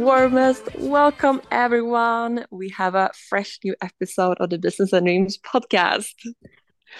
[0.00, 2.46] warmest welcome, everyone.
[2.50, 6.14] We have a fresh new episode of the Business and Dreams podcast.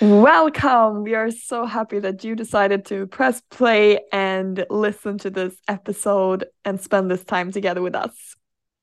[0.03, 1.03] Welcome.
[1.03, 6.45] We are so happy that you decided to press play and listen to this episode
[6.67, 8.37] and spend this time together with us.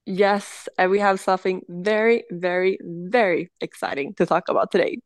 [0.07, 4.98] Yes, and we have something very, very, very exciting to talk about today.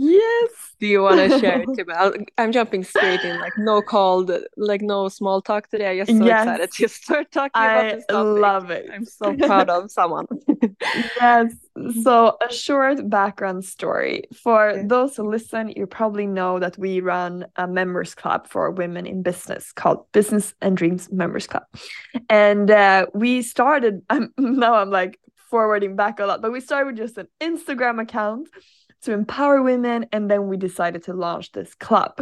[0.00, 0.50] Yes.
[0.78, 2.24] Do you want to share it, Tim?
[2.38, 6.00] I'm jumping straight in, like no called, like no small talk today.
[6.00, 6.42] I'm just so yes.
[6.42, 8.40] excited to start talking I about this topic.
[8.40, 8.90] love it.
[8.92, 10.26] I'm so proud of someone.
[11.20, 11.52] yes.
[12.02, 14.24] So a short background story.
[14.40, 19.04] For those who listen, you probably know that we run a members club for women
[19.04, 21.64] in business called Business and Dreams Members Club.
[22.30, 25.18] And uh, we started, I'm, now I'm like
[25.50, 28.48] forwarding back a lot, but we started with just an Instagram account
[29.02, 32.16] to empower women and then we decided to launch this club.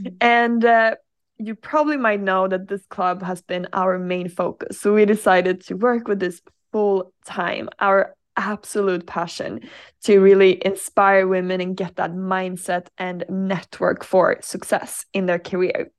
[0.00, 0.16] Mm-hmm.
[0.20, 0.94] and uh,
[1.38, 4.80] you probably might know that this club has been our main focus.
[4.80, 6.40] So we decided to work with this
[6.72, 9.60] full time our absolute passion
[10.04, 15.90] to really inspire women and get that mindset and network for success in their career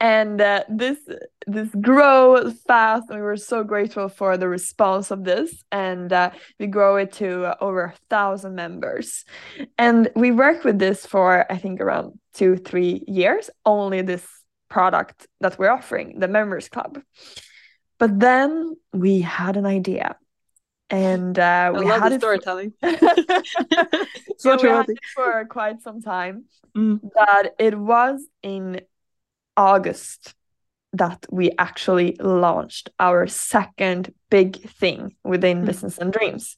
[0.00, 0.98] and uh, this
[1.46, 6.30] this grow fast and we were so grateful for the response of this and uh,
[6.58, 9.24] we grow it to uh, over a thousand members
[9.78, 14.26] and we work with this for i think around two three years only this
[14.68, 17.00] product that we're offering the members club
[17.98, 20.16] but then we had an idea
[20.90, 22.72] and uh, we had it storytelling.
[24.38, 26.44] so we had it for quite some time.
[26.76, 27.00] Mm.
[27.14, 28.80] That it was in
[29.56, 30.34] August
[30.92, 35.66] that we actually launched our second big thing within mm.
[35.66, 36.56] Business and Dreams.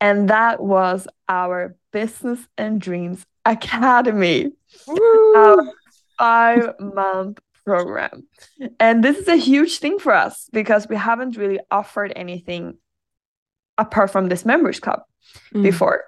[0.00, 4.52] And that was our Business and Dreams Academy,
[5.36, 5.72] our
[6.18, 8.28] five month program.
[8.78, 12.78] And this is a huge thing for us because we haven't really offered anything
[13.78, 15.02] apart from this members club
[15.52, 15.62] mm.
[15.62, 16.04] before.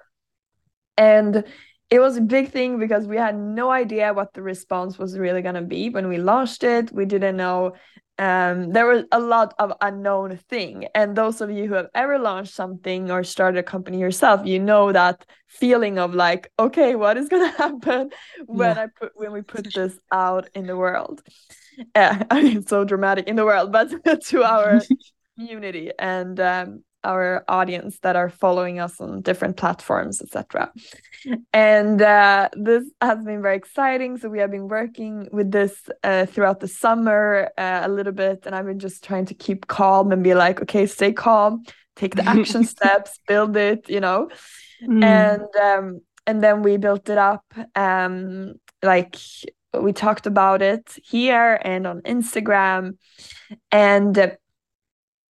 [0.97, 1.43] And
[1.89, 5.41] it was a big thing because we had no idea what the response was really
[5.41, 6.91] going to be when we launched it.
[6.91, 7.73] We didn't know
[8.19, 10.87] um, there was a lot of unknown thing.
[10.93, 14.59] And those of you who have ever launched something or started a company yourself you
[14.59, 18.09] know that feeling of like okay what is going to happen
[18.45, 18.83] when yeah.
[18.83, 21.21] i put when we put this out in the world?
[21.95, 23.89] Yeah i mean so dramatic in the world but
[24.25, 24.81] to our
[25.39, 25.91] community.
[25.97, 30.71] And um, our audience that are following us on different platforms etc
[31.53, 34.17] and uh, this has been very exciting.
[34.17, 38.43] So we have been working with this uh, throughout the summer uh, a little bit
[38.45, 41.63] and i've been just trying to keep calm and be like okay stay calm
[41.95, 44.29] take the action steps build it you know?
[44.81, 45.03] Mm.
[45.03, 47.43] and um, and then we built it up
[47.75, 49.15] um, like
[49.73, 52.97] we talked about it here and on instagram.
[53.71, 54.37] And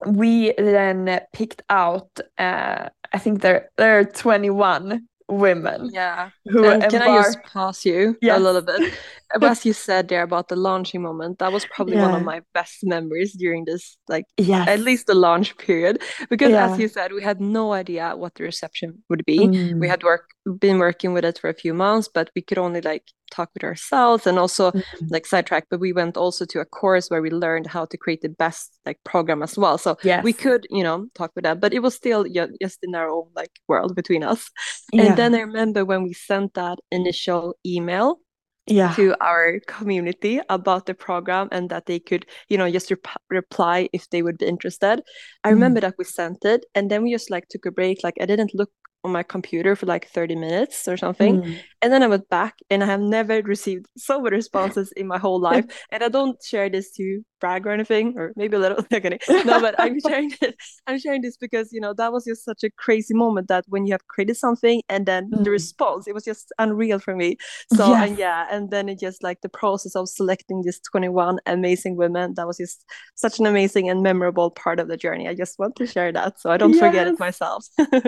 [0.06, 6.84] we then picked out uh, i think there there are 21 women yeah who and
[6.84, 8.38] can i just pause you yes.
[8.38, 8.94] a little bit
[9.42, 12.06] as you said there about the launching moment that was probably yeah.
[12.08, 14.68] one of my best memories during this like yes.
[14.68, 16.72] at least the launch period because yeah.
[16.72, 19.80] as you said we had no idea what the reception would be mm.
[19.80, 20.30] we had work
[20.60, 23.64] been working with it for a few months but we could only like talk with
[23.64, 25.06] ourselves and also mm-hmm.
[25.10, 28.22] like sidetrack but we went also to a course where we learned how to create
[28.22, 30.24] the best like program as well so yes.
[30.24, 32.26] we could you know talk with that but it was still
[32.62, 34.50] just in our own like world between us
[34.94, 35.04] yeah.
[35.04, 38.20] and then i remember when we sent that initial email
[38.68, 38.94] yeah.
[38.94, 43.90] to our community about the program and that they could you know just rep- reply
[43.94, 45.02] if they would be interested
[45.44, 45.54] i mm.
[45.54, 48.26] remember that we sent it and then we just like took a break like i
[48.26, 48.70] didn't look
[49.04, 51.42] on my computer for like 30 minutes or something.
[51.42, 51.60] Mm.
[51.82, 55.18] And then I went back and I have never received so many responses in my
[55.18, 55.66] whole life.
[55.92, 58.78] and I don't share this to brag or anything, or maybe a little.
[59.46, 60.56] no, but I'm sharing it.
[60.88, 63.86] I'm sharing this because you know that was just such a crazy moment that when
[63.86, 65.44] you have created something and then mm.
[65.44, 67.38] the response, it was just unreal for me.
[67.74, 68.10] So yes.
[68.10, 72.34] and yeah, and then it just like the process of selecting these 21 amazing women,
[72.36, 72.86] that was just
[73.16, 75.28] such an amazing and memorable part of the journey.
[75.28, 76.80] I just want to share that so I don't yes.
[76.80, 77.68] forget it myself.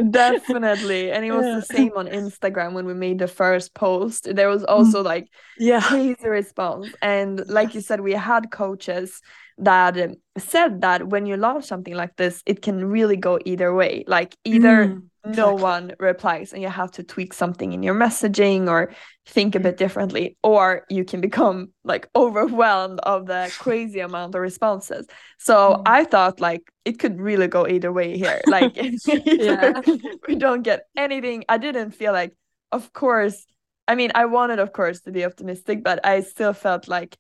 [0.10, 1.56] Definitely and it was yeah.
[1.56, 5.06] the same on instagram when we made the first post there was also mm.
[5.06, 9.19] like yeah crazy response and like you said we had coaches
[9.60, 9.98] that
[10.38, 14.04] said that when you launch something like this it can really go either way.
[14.08, 18.70] Like either mm no one replies and you have to tweak something in your messaging
[18.70, 18.92] or
[19.26, 24.42] think a bit differently or you can become like overwhelmed of the crazy amount of
[24.42, 25.08] responses.
[25.38, 25.82] So mm.
[25.86, 28.42] i thought like it could really go either way here.
[28.48, 28.76] Like
[30.28, 31.44] we don't get anything.
[31.50, 32.34] I didn't feel like
[32.72, 33.46] of course
[33.88, 37.18] i mean i wanted of course to be optimistic but i still felt like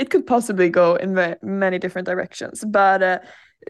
[0.00, 3.18] it could possibly go in many different directions but uh,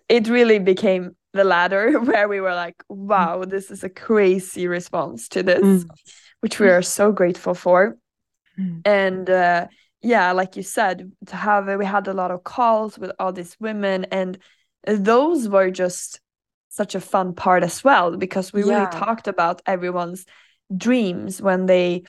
[0.09, 5.29] it really became the ladder where we were like, wow, this is a crazy response
[5.29, 5.89] to this, mm.
[6.41, 7.97] which we are so grateful for.
[8.59, 8.83] Mm.
[8.85, 9.67] And uh,
[10.03, 13.57] yeah, like you said, to have we had a lot of calls with all these
[13.61, 14.39] women, and
[14.87, 16.21] those were just
[16.69, 18.79] such a fun part as well because we yeah.
[18.79, 20.25] really talked about everyone's
[20.77, 22.05] dreams when they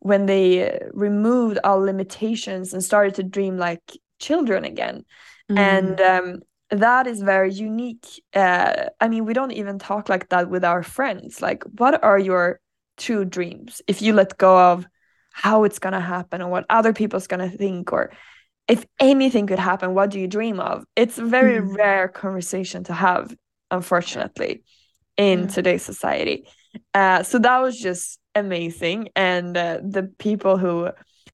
[0.00, 3.80] when they removed all limitations and started to dream like
[4.18, 5.04] children again
[5.50, 5.58] mm.
[5.58, 10.48] and um, that is very unique uh, i mean we don't even talk like that
[10.48, 12.60] with our friends like what are your
[12.96, 14.86] true dreams if you let go of
[15.32, 18.10] how it's going to happen or what other people's going to think or
[18.68, 21.76] if anything could happen what do you dream of it's a very mm.
[21.76, 23.34] rare conversation to have
[23.70, 24.62] unfortunately
[25.16, 25.52] in mm.
[25.52, 26.48] today's society
[26.94, 30.88] uh, so that was just amazing and uh, the people who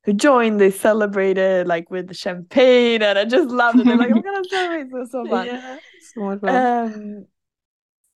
[0.04, 4.22] who joined they celebrated like with champagne and i just loved it they're like we're
[4.22, 5.78] gonna celebrate so so fun yeah
[6.14, 7.26] so fun um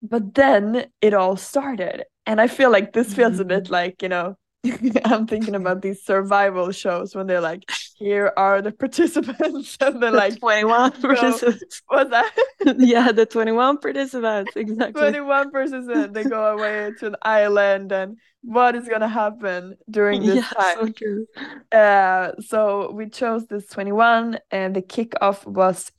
[0.01, 3.41] but then it all started and i feel like this feels mm-hmm.
[3.41, 3.73] a bit mm-hmm.
[3.73, 4.35] like you know
[5.05, 10.11] I'm thinking about these survival shows when they're like, here are the participants, and they're
[10.11, 11.81] the like 21 participants.
[11.87, 12.31] What's that?
[12.77, 15.01] yeah, the 21 participants, exactly.
[15.01, 16.13] 21 participants.
[16.13, 20.77] They go away to an island, and what is gonna happen during this yeah, time?
[20.79, 21.25] So true.
[21.71, 25.91] Uh, so we chose this 21, and the kickoff was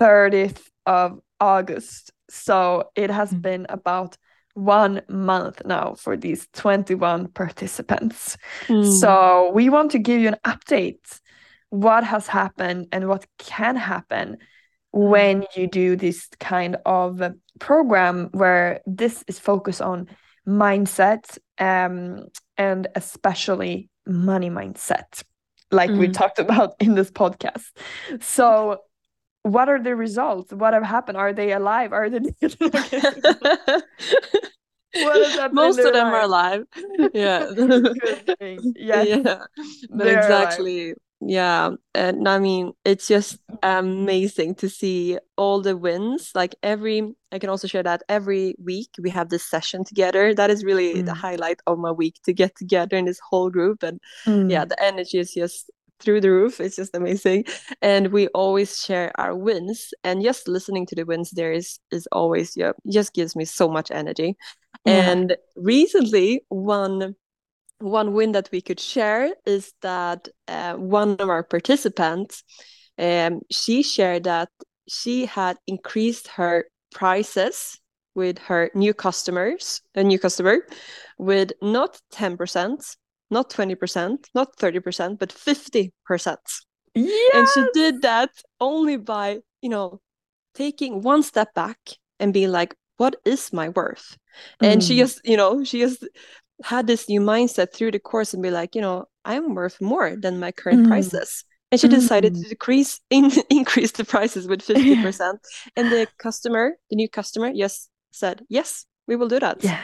[0.00, 2.12] 30th of August.
[2.28, 3.40] So it has mm-hmm.
[3.40, 4.16] been about
[4.54, 8.36] one month now for these 21 participants.
[8.66, 9.00] Mm.
[9.00, 11.20] So we want to give you an update
[11.70, 14.36] what has happened and what can happen
[14.92, 17.22] when you do this kind of
[17.58, 20.06] program where this is focused on
[20.46, 22.26] mindset um,
[22.58, 25.22] and especially money mindset
[25.70, 25.98] like mm.
[25.98, 27.70] we talked about in this podcast
[28.20, 28.78] so
[29.42, 30.52] what are the results?
[30.52, 31.18] What have happened?
[31.18, 31.92] Are they alive?
[31.92, 32.18] Are they
[35.52, 36.14] Most of them life?
[36.14, 36.64] are alive.
[37.14, 37.50] Yeah.
[38.76, 39.08] yes.
[39.08, 39.44] Yeah.
[39.90, 40.84] But They're exactly.
[40.84, 40.96] Alive.
[41.24, 41.70] Yeah.
[41.94, 46.32] And I mean, it's just amazing to see all the wins.
[46.34, 50.34] Like every, I can also share that every week we have this session together.
[50.34, 51.06] That is really mm.
[51.06, 53.84] the highlight of my week to get together in this whole group.
[53.84, 54.50] And mm.
[54.50, 55.70] yeah, the energy is just
[56.02, 56.60] through the roof.
[56.60, 57.44] It's just amazing.
[57.80, 59.94] And we always share our wins.
[60.04, 63.68] And just listening to the wins there is is always yeah, just gives me so
[63.68, 64.36] much energy.
[64.84, 65.10] Yeah.
[65.10, 67.14] And recently one
[67.78, 72.44] one win that we could share is that uh, one of our participants
[72.98, 74.48] um, she shared that
[74.88, 77.80] she had increased her prices
[78.14, 80.58] with her new customers a new customer
[81.18, 82.96] with not 10%
[83.32, 86.36] not 20%, not 30%, but 50%.
[86.94, 87.30] Yes!
[87.34, 88.30] And she did that
[88.60, 90.00] only by, you know,
[90.54, 91.78] taking one step back
[92.20, 94.16] and being like, what is my worth?
[94.62, 94.72] Mm.
[94.72, 94.98] And she mm.
[94.98, 96.06] just, you know, she just
[96.62, 100.14] had this new mindset through the course and be like, you know, I'm worth more
[100.14, 100.88] than my current mm.
[100.88, 101.44] prices.
[101.70, 102.42] And she decided mm.
[102.42, 105.38] to decrease, in, increase the prices with 50%.
[105.76, 109.64] and the customer, the new customer, yes, said, yes, we will do that.
[109.64, 109.80] Yeah.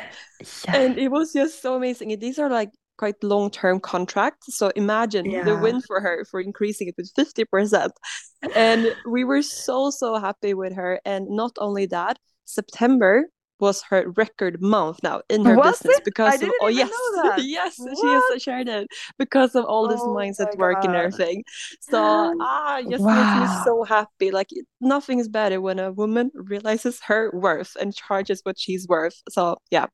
[0.67, 0.77] yeah.
[0.77, 2.13] And it was just so amazing.
[2.13, 4.45] And these are like quite long term contract.
[4.45, 5.45] So imagine yeah.
[5.45, 7.91] the win for her for increasing it with 50%.
[8.55, 11.01] And we were so, so happy with her.
[11.05, 13.25] And not only that, September
[13.61, 16.05] was her record month now in her was business it?
[16.05, 16.91] because of oh yes
[17.39, 17.99] yes what?
[17.99, 18.87] she has shared it
[19.19, 21.43] because of all this oh mindset work and everything
[21.81, 21.99] so
[22.41, 23.15] ah just wow.
[23.15, 24.49] makes me so happy like
[24.81, 29.57] nothing is better when a woman realizes her worth and charges what she's worth so
[29.71, 29.87] yeah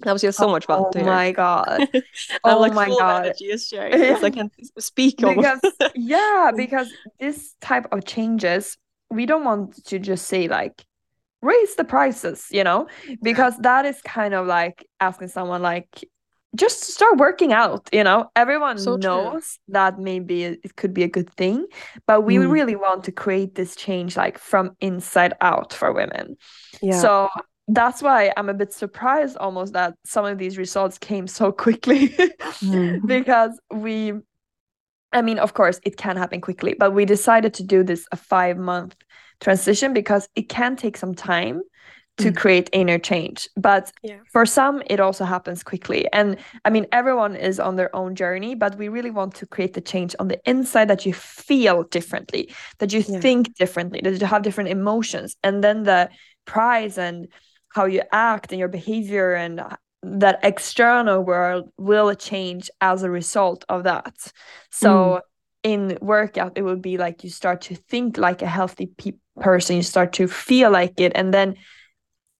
[0.00, 0.84] that was just so much fun.
[0.94, 1.88] Oh my god!
[2.44, 3.26] oh like my god!
[3.26, 5.18] Energy is sharing because I can speak.
[5.18, 5.60] Because
[5.94, 6.88] yeah, because
[7.18, 8.76] this type of changes,
[9.10, 10.84] we don't want to just say like
[11.42, 12.86] raise the prices, you know,
[13.22, 16.04] because that is kind of like asking someone like
[16.54, 19.74] just start working out you know everyone so knows true.
[19.74, 21.66] that maybe it could be a good thing
[22.06, 22.50] but we mm.
[22.50, 26.36] really want to create this change like from inside out for women
[26.80, 26.98] yeah.
[26.98, 27.28] so
[27.68, 32.08] that's why I'm a bit surprised almost that some of these results came so quickly
[32.08, 33.00] mm.
[33.06, 34.14] because we
[35.12, 38.16] I mean of course it can happen quickly but we decided to do this a
[38.16, 38.96] 5 month
[39.40, 41.60] transition because it can take some time
[42.16, 42.36] to mm.
[42.36, 44.18] create inner change but yeah.
[44.32, 48.56] for some it also happens quickly and i mean everyone is on their own journey
[48.56, 52.52] but we really want to create the change on the inside that you feel differently
[52.78, 53.20] that you yeah.
[53.20, 56.10] think differently that you have different emotions and then the
[56.44, 57.28] prize and
[57.78, 59.62] how you act and your behavior and
[60.02, 64.16] that external world will change as a result of that
[64.68, 65.20] so mm.
[65.62, 69.76] in workout it would be like you start to think like a healthy pe- person
[69.76, 71.54] you start to feel like it and then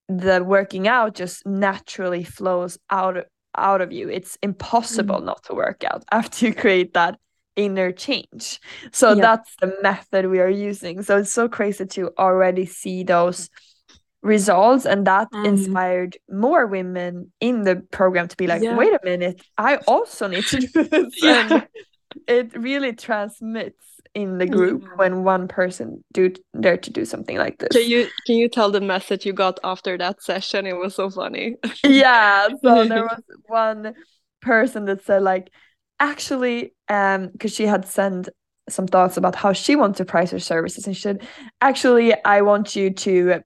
[0.08, 3.16] the working out just naturally flows out
[3.56, 5.26] out of you it's impossible mm.
[5.26, 7.16] not to work out after you create that
[7.54, 8.58] inner change
[8.90, 9.22] so yeah.
[9.22, 13.48] that's the method we are using so it's so crazy to already see those
[14.22, 15.46] results and that mm.
[15.46, 18.74] inspired more women in the program to be like yeah.
[18.76, 21.62] wait a minute i also need to do this yeah.
[22.26, 24.96] it really transmits in the group yeah.
[24.96, 27.68] when one person do dare to do something like this.
[27.70, 30.66] Can you can you tell the message you got after that session?
[30.66, 31.56] It was so funny.
[31.84, 32.48] yeah.
[32.62, 33.94] So there was one
[34.40, 35.50] person that said like
[36.00, 38.28] actually um because she had sent
[38.68, 41.26] some thoughts about how she wants to price her services and she said
[41.60, 43.40] actually I want you to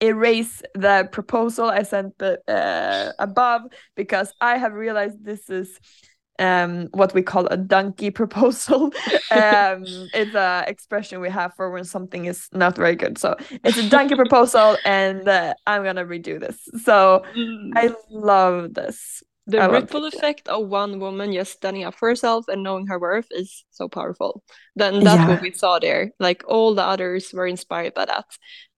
[0.00, 3.62] erase the proposal I sent the, uh, above
[3.96, 5.78] because I have realized this is
[6.40, 8.92] um what we call a donkey proposal.
[9.30, 13.18] Um it's a expression we have for when something is not very good.
[13.18, 16.58] So it's a donkey proposal and uh, i'm gonna redo this.
[16.82, 17.70] So mm.
[17.76, 19.22] i love this.
[19.46, 22.98] The I ripple effect of one woman just standing up for herself and knowing her
[22.98, 24.42] worth is so powerful.
[24.74, 25.28] Then that's yeah.
[25.28, 26.12] what we saw there.
[26.18, 28.24] Like all the others were inspired by that.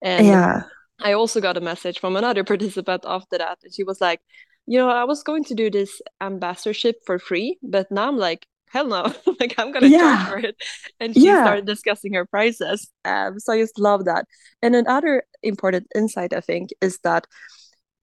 [0.03, 0.63] And yeah
[1.00, 4.21] i also got a message from another participant after that and she was like
[4.67, 8.47] you know, I was going to do this ambassadorship for free, but now I'm like,
[8.69, 9.99] hell no, like I'm gonna yeah.
[9.99, 10.57] charge for it.
[11.00, 11.45] And she yeah.
[11.45, 12.91] started discussing her prices.
[13.05, 14.26] Um, so I just love that.
[14.62, 17.26] And another important insight I think is that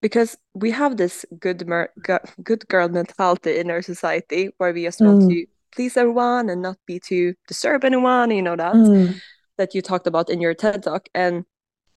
[0.01, 1.91] because we have this good mer-
[2.43, 5.07] good girl mentality in our society where we just mm.
[5.07, 9.19] want to please everyone and not be too disturb anyone, you know that mm.
[9.57, 11.45] that you talked about in your TED talk, and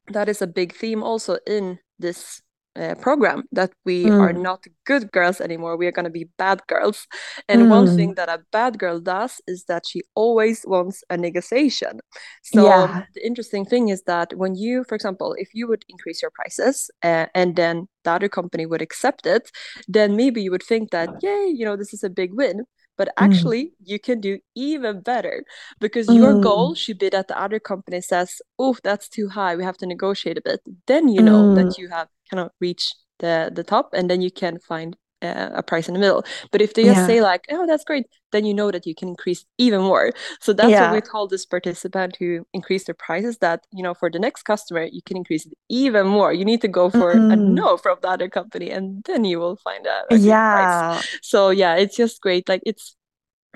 [0.08, 2.42] that is a big theme also in this
[2.76, 4.20] uh, program that we mm.
[4.20, 7.08] are not good girls anymore we are going to be bad girls
[7.48, 7.70] and mm.
[7.70, 12.02] one thing that a bad girl does is that she always wants a negotiation
[12.44, 13.04] so yeah.
[13.14, 16.92] the interesting thing is that when you for example if you would increase your prices
[17.04, 19.52] uh, and then the other company would accept it
[19.88, 22.66] then maybe you would think that yay you know this is a big win
[22.98, 23.12] but mm.
[23.18, 23.72] actually mm.
[23.84, 25.44] you can do even better
[25.80, 26.16] because mm.
[26.16, 29.78] your goal should be that the other company says oh that's too high we have
[29.78, 31.56] to negotiate a bit then you know mm.
[31.56, 35.50] that you have kind of reached the the top and then you can find uh,
[35.54, 37.08] a price in the middle but if they just yeah.
[37.08, 40.54] say like oh that's great then you know that you can increase even more so
[40.54, 40.92] that's yeah.
[40.92, 44.44] what we told this participant who increased their prices that you know for the next
[44.44, 47.32] customer you can increase it even more you need to go for mm-hmm.
[47.32, 51.20] a no from the other company and then you will find a yeah price.
[51.22, 52.96] so yeah it's just great like it's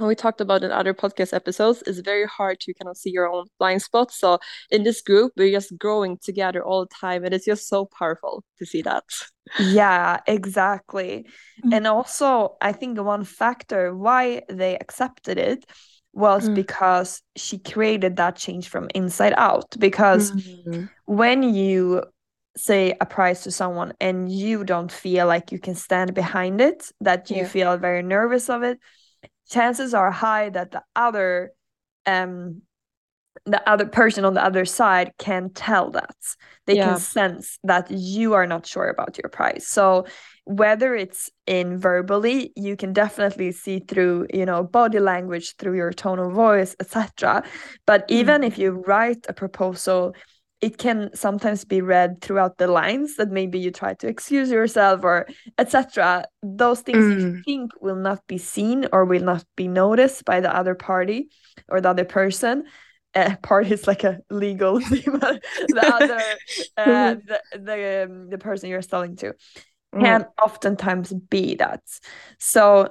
[0.07, 3.27] we talked about in other podcast episodes, it's very hard to kind of see your
[3.27, 4.19] own blind spots.
[4.19, 4.39] So
[4.71, 8.43] in this group, we're just growing together all the time, and it's just so powerful
[8.59, 9.03] to see that.
[9.57, 11.25] Yeah, exactly.
[11.59, 11.73] Mm-hmm.
[11.73, 15.65] And also, I think one factor why they accepted it
[16.13, 16.55] was mm.
[16.55, 19.75] because she created that change from inside out.
[19.79, 20.85] Because mm-hmm.
[21.05, 22.03] when you
[22.57, 26.91] say a price to someone and you don't feel like you can stand behind it,
[26.99, 27.47] that you yeah.
[27.47, 28.79] feel very nervous of it
[29.49, 31.51] chances are high that the other
[32.05, 32.61] um
[33.45, 36.15] the other person on the other side can tell that
[36.65, 36.89] they yeah.
[36.89, 40.05] can sense that you are not sure about your price so
[40.45, 45.91] whether it's in verbally you can definitely see through you know body language through your
[45.91, 47.43] tone of voice etc
[47.85, 48.47] but even mm.
[48.47, 50.13] if you write a proposal
[50.61, 55.03] it can sometimes be read throughout the lines that maybe you try to excuse yourself
[55.03, 57.21] or etc those things mm.
[57.21, 61.29] you think will not be seen or will not be noticed by the other party
[61.69, 62.65] or the other person
[63.15, 66.21] uh, party is like a legal the other
[66.77, 69.33] uh, the the, um, the person you're selling to
[69.93, 70.01] mm.
[70.01, 71.81] can oftentimes be that
[72.39, 72.89] so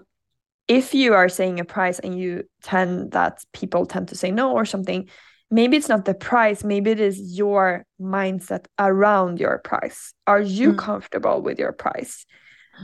[0.67, 4.53] if you are saying a price and you tend that people tend to say no
[4.53, 5.09] or something
[5.51, 10.73] maybe it's not the price maybe it is your mindset around your price are you
[10.73, 10.79] mm.
[10.79, 12.27] comfortable with your price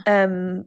[0.06, 0.64] um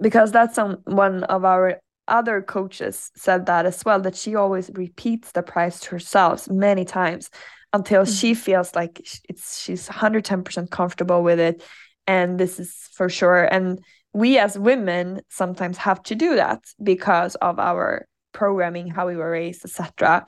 [0.00, 4.70] because that's some one of our other coaches said that as well that she always
[4.74, 7.30] repeats the price to herself many times
[7.72, 8.20] until mm.
[8.20, 11.62] she feels like it's she's 110% comfortable with it
[12.06, 13.80] and this is for sure and
[14.12, 19.30] we as women sometimes have to do that because of our programming how we were
[19.30, 20.26] raised etc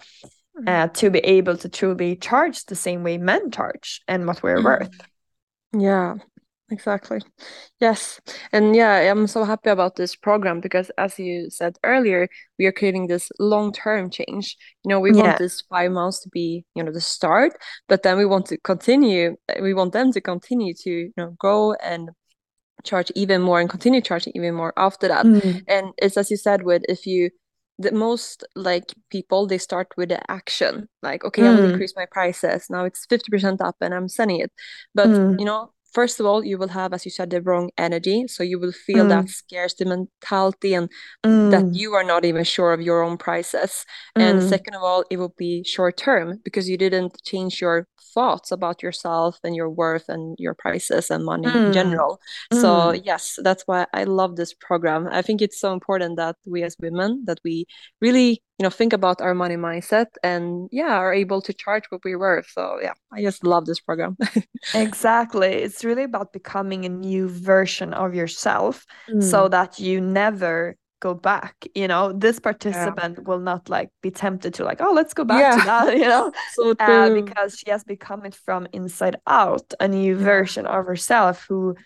[0.59, 0.69] mm.
[0.69, 4.59] uh, to be able to truly charge the same way men charge and what we're
[4.59, 4.65] mm.
[4.65, 5.01] worth.
[5.77, 6.17] Yeah,
[6.71, 7.21] exactly.
[7.81, 8.21] Yes.
[8.53, 12.29] And yeah, I'm so happy about this program because as you said earlier,
[12.59, 14.57] we are creating this long-term change.
[14.85, 15.23] You know, we yeah.
[15.23, 17.53] want this five months to be, you know, the start,
[17.89, 21.75] but then we want to continue, we want them to continue to, you know, grow
[21.75, 22.11] and
[22.85, 25.25] charge even more and continue charging even more after that.
[25.25, 25.63] Mm.
[25.69, 27.31] And it's as you said with if you
[27.79, 31.47] the most like people they start with the action like okay mm.
[31.47, 34.53] i will increase my prices now it's 50% up and i'm sending it
[34.95, 35.39] but mm.
[35.41, 38.43] you know first of all you will have as you said the wrong energy so
[38.43, 39.09] you will feel mm.
[39.09, 40.91] that scarcity mentality and
[41.25, 41.51] mm.
[41.51, 43.87] that you are not even sure of your own prices
[44.19, 44.23] mm.
[44.23, 48.53] and second of all it will be short term because you didn't change your thoughts
[48.53, 51.75] about yourself and your worth and your prices and money in mm.
[51.75, 52.21] general
[52.53, 53.01] so mm.
[53.05, 56.77] yes that's why i love this program i think it's so important that we as
[56.81, 57.67] women that we
[58.01, 62.01] really you know think about our money mindset and yeah are able to charge what
[62.05, 64.17] we're worth so yeah i just love this program
[64.75, 69.23] exactly it's really about becoming a new version of yourself mm.
[69.23, 73.25] so that you never go back you know this participant yeah.
[73.27, 75.57] will not like be tempted to like oh let's go back yeah.
[75.57, 79.87] to that you know so uh, because she has become it from inside out a
[79.87, 81.77] new version of herself who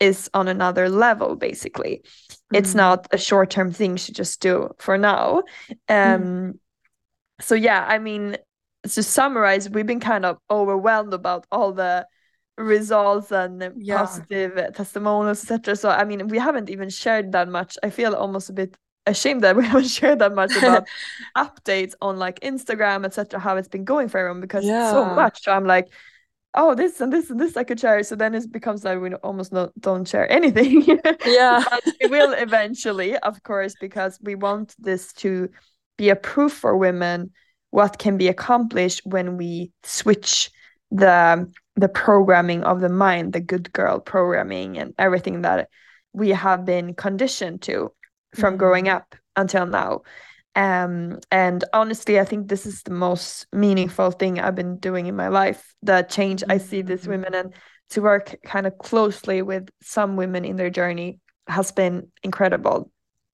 [0.00, 2.58] is on another level basically mm.
[2.58, 5.42] it's not a short-term thing she just do for now
[5.88, 6.14] mm.
[6.14, 6.58] um mm.
[7.40, 8.36] so yeah i mean
[8.82, 12.06] to summarize we've been kind of overwhelmed about all the
[12.58, 13.98] results and yeah.
[13.98, 17.78] positive testimonials etc so i mean we haven't even shared that much.
[17.82, 20.86] I feel almost a bit ashamed that we haven't shared that much about
[21.36, 24.90] updates on like instagram etc how it's been going for everyone because yeah.
[24.90, 25.42] so much.
[25.42, 25.88] So i'm like
[26.54, 28.02] oh this and this and this i could share.
[28.02, 31.00] So then it becomes like we almost not, don't share anything.
[31.24, 31.64] Yeah.
[32.02, 35.48] We will eventually of course because we want this to
[35.96, 37.30] be a proof for women
[37.70, 40.50] what can be accomplished when we switch
[40.90, 45.68] the the programming of the mind the good girl programming and everything that
[46.12, 47.92] we have been conditioned to
[48.34, 48.58] from mm-hmm.
[48.58, 50.02] growing up until now
[50.54, 55.16] um and honestly i think this is the most meaningful thing i've been doing in
[55.16, 57.10] my life the change i see this mm-hmm.
[57.12, 57.54] women and
[57.88, 62.90] to work kind of closely with some women in their journey has been incredible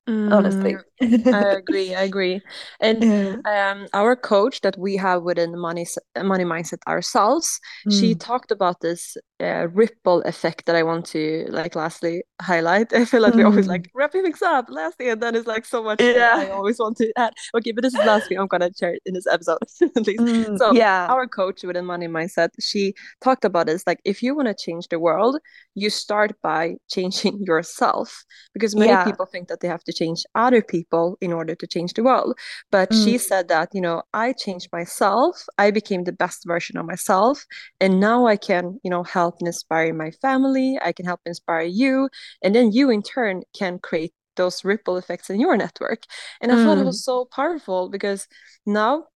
[0.09, 2.41] Mm, honestly i agree i agree
[2.81, 3.37] and yeah.
[3.71, 5.87] um our coach that we have within money
[6.23, 7.93] money mindset ourselves mm.
[7.93, 13.05] she talked about this uh, ripple effect that i want to like lastly highlight i
[13.05, 13.37] feel like mm.
[13.37, 13.91] we always like mm.
[13.95, 17.13] wrapping things up lastly and then it's like so much yeah i always want to
[17.19, 19.59] add okay but this is last week i'm gonna share it in this episode
[19.95, 24.01] at least mm, so yeah our coach within money mindset she talked about this like
[24.07, 25.39] if you want to change the world
[25.79, 29.05] you start by changing yourself because many yeah.
[29.05, 32.39] people think that they have to change other people in order to change the world.
[32.71, 33.05] But mm.
[33.05, 37.45] she said that, you know, I changed myself, I became the best version of myself,
[37.81, 41.63] and now I can, you know, help and inspire my family, I can help inspire
[41.63, 42.09] you,
[42.43, 46.05] and then you in turn can create those ripple effects in your network.
[46.41, 46.65] And I mm.
[46.65, 48.27] thought it was so powerful because
[48.65, 49.07] now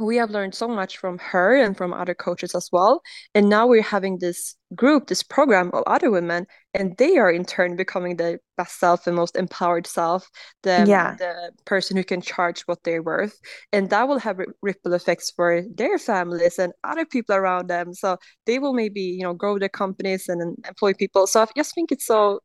[0.00, 3.02] we have learned so much from her and from other coaches as well.
[3.34, 7.42] And now we're having this group this program of other women and they are in
[7.44, 10.28] turn becoming the best self and most empowered self
[10.62, 11.16] the, yeah.
[11.16, 13.38] the person who can charge what they're worth.
[13.72, 17.94] And that will have ripple effects for their families and other people around them.
[17.94, 21.26] So they will maybe you know grow their companies and employ people.
[21.26, 22.40] So i just think it's so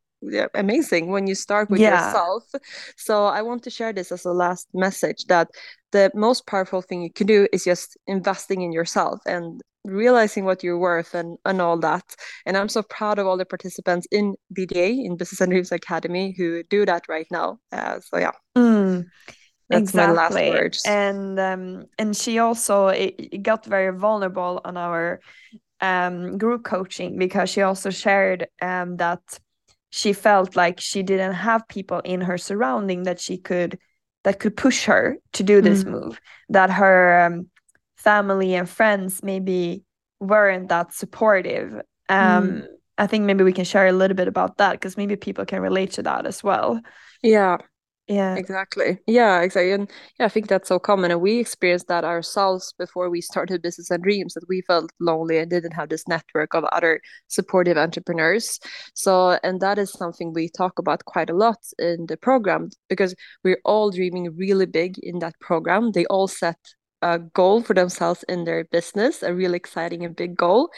[0.54, 2.06] amazing when you start with yeah.
[2.06, 2.44] yourself.
[2.96, 5.48] So I want to share this as a last message that
[5.92, 10.64] the most powerful thing you can do is just investing in yourself and realizing what
[10.64, 12.04] you're worth and and all that.
[12.46, 16.34] And I'm so proud of all the participants in BDA in Business and Dreams Academy
[16.36, 17.58] who do that right now.
[17.70, 18.32] Uh, so yeah.
[18.56, 19.04] Mm.
[19.70, 20.14] That's exactly.
[20.14, 20.82] my last words.
[20.86, 25.20] And um, and she also it, it got very vulnerable on our
[25.80, 29.20] um, group coaching because she also shared um, that
[29.94, 33.78] she felt like she didn't have people in her surrounding that she could
[34.24, 35.92] that could push her to do this mm.
[35.92, 37.46] move that her um,
[37.94, 39.84] family and friends maybe
[40.18, 41.74] weren't that supportive
[42.08, 42.66] um, mm.
[42.98, 45.62] i think maybe we can share a little bit about that because maybe people can
[45.62, 46.80] relate to that as well
[47.22, 47.56] yeah
[48.06, 48.34] yeah.
[48.34, 48.98] Exactly.
[49.06, 53.08] Yeah exactly and yeah i think that's so common and we experienced that ourselves before
[53.08, 56.64] we started business and dreams that we felt lonely and didn't have this network of
[56.64, 58.58] other supportive entrepreneurs.
[58.94, 63.14] So and that is something we talk about quite a lot in the program because
[63.42, 65.92] we're all dreaming really big in that program.
[65.92, 66.58] They all set
[67.04, 70.70] a goal for themselves in their business a really exciting and big goal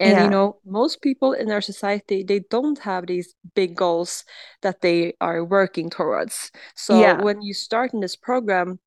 [0.00, 0.24] and yeah.
[0.24, 4.24] you know most people in our society they don't have these big goals
[4.62, 7.20] that they are working towards so yeah.
[7.20, 8.80] when you start in this program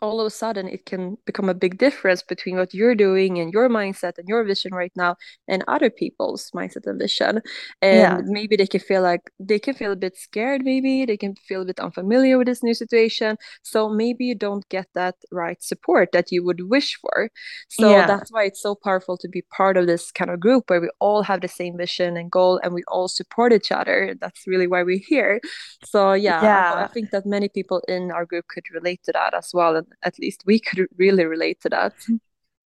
[0.00, 3.52] all of a sudden it can become a big difference between what you're doing and
[3.52, 5.16] your mindset and your vision right now
[5.48, 7.40] and other people's mindset and vision.
[7.82, 8.20] And yeah.
[8.24, 11.04] maybe they can feel like they can feel a bit scared maybe.
[11.04, 13.36] They can feel a bit unfamiliar with this new situation.
[13.62, 17.30] So maybe you don't get that right support that you would wish for.
[17.68, 18.06] So yeah.
[18.06, 20.90] that's why it's so powerful to be part of this kind of group where we
[21.00, 24.14] all have the same vision and goal and we all support each other.
[24.20, 25.40] That's really why we're here.
[25.84, 26.74] So yeah, yeah.
[26.74, 29.79] I, I think that many people in our group could relate to that as well
[30.02, 31.94] at least we could really relate to that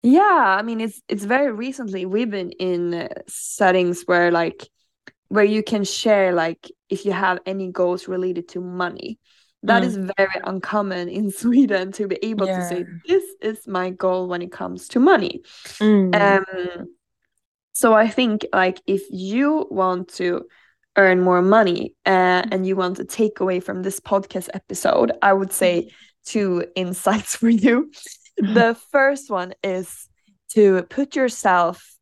[0.02, 4.68] yeah i mean it's it's very recently we've been in settings where like
[5.28, 9.18] where you can share like if you have any goals related to money
[9.62, 9.86] That mm.
[9.86, 12.58] is very uncommon in sweden to be able yeah.
[12.58, 15.42] to say this is my goal when it comes to money
[15.78, 16.14] mm.
[16.14, 16.88] um
[17.72, 20.44] so i think like if you want to
[20.96, 25.32] earn more money uh, and you want to take away from this podcast episode i
[25.32, 25.88] would say
[26.24, 27.90] two insights for you.
[28.36, 30.08] the first one is
[30.50, 31.94] to put yourself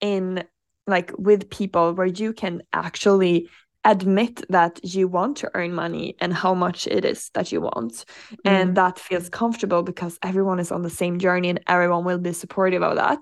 [0.00, 0.44] in
[0.86, 3.48] like with people where you can actually
[3.84, 8.04] admit that you want to earn money and how much it is that you want
[8.32, 8.36] mm.
[8.44, 12.32] and that feels comfortable because everyone is on the same journey and everyone will be
[12.32, 13.20] supportive of that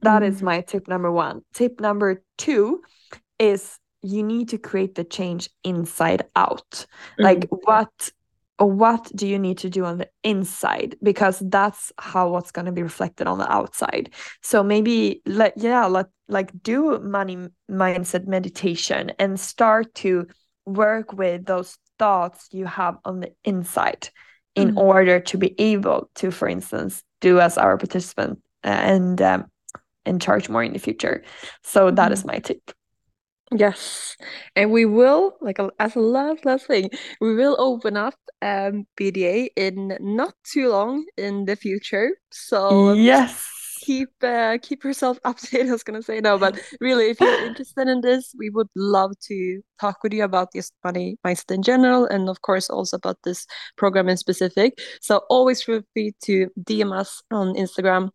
[0.00, 0.28] That mm.
[0.28, 2.82] is my tip number 1 tip number 2
[3.38, 6.86] is you need to create the change inside out mm.
[7.18, 8.10] like what
[8.62, 12.66] or what do you need to do on the inside because that's how what's going
[12.66, 14.08] to be reflected on the outside
[14.40, 20.28] so maybe let yeah let like do money mindset meditation and start to
[20.64, 24.10] work with those thoughts you have on the inside
[24.54, 24.78] in mm.
[24.78, 29.44] order to be able to for instance do as our participant and um,
[30.06, 31.24] and charge more in the future
[31.64, 32.14] so that mm.
[32.14, 32.70] is my tip
[33.54, 34.16] Yes,
[34.56, 36.88] and we will like as a last last thing,
[37.20, 42.10] we will open up um BDA in not too long in the future.
[42.30, 43.46] So yes,
[43.82, 45.68] keep uh, keep yourself updated.
[45.68, 49.12] I was gonna say no, but really, if you're interested in this, we would love
[49.28, 53.18] to talk with you about this money mindset in general, and of course also about
[53.24, 54.78] this program in specific.
[55.00, 58.10] So always feel free to DM us on Instagram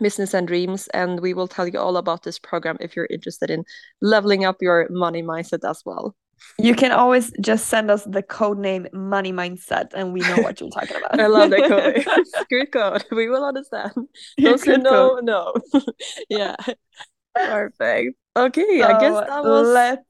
[0.00, 3.50] business and dreams and we will tell you all about this program if you're interested
[3.50, 3.64] in
[4.00, 6.14] leveling up your money mindset as well.
[6.58, 10.60] You can always just send us the code name money mindset and we know what
[10.60, 12.46] you're talking about i love that code.
[12.50, 13.04] good code.
[13.10, 13.92] We will understand.
[14.38, 15.24] Those who know code.
[15.24, 15.54] know.
[16.28, 16.56] Yeah.
[17.34, 18.16] Perfect.
[18.36, 20.02] Okay so i guess that was let's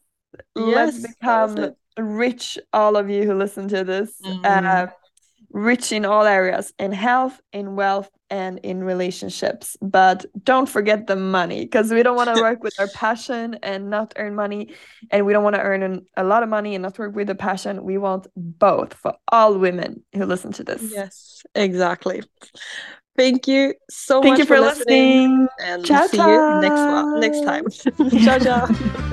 [0.57, 4.45] yes, let's become rich all of you who listen to this mm.
[4.45, 4.87] uh,
[5.53, 11.17] rich in all areas in health in wealth and in relationships but don't forget the
[11.17, 14.73] money because we don't want to work with our passion and not earn money
[15.11, 17.29] and we don't want to earn an, a lot of money and not work with
[17.31, 22.23] a passion we want both for all women who listen to this yes exactly
[23.17, 25.47] thank you so thank much you for, listening.
[25.47, 26.29] listening and ciao, see ciao.
[26.29, 29.07] you next next time ciao ciao.